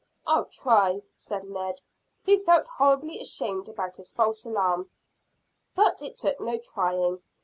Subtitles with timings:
[0.25, 1.79] "I'll try," said Ned,
[2.25, 4.89] who felt horribly ashamed about his false alarm.
[5.75, 7.21] But it took no trying.